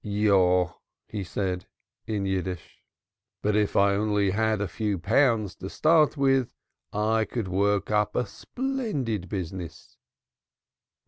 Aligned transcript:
"Yes," 0.03 0.69
he 1.09 1.23
said 1.23 1.67
in 2.07 2.25
Yiddish. 2.25 2.81
"But 3.43 3.55
if 3.55 3.75
I 3.75 3.93
only 3.93 4.31
had 4.31 4.59
a 4.59 4.67
few 4.67 4.97
pounds 4.97 5.53
to 5.57 5.69
start 5.69 6.17
with 6.17 6.55
I 6.91 7.23
could 7.23 7.47
work 7.47 7.91
up 7.91 8.15
a 8.15 8.25
splendid 8.25 9.29
business." 9.29 9.97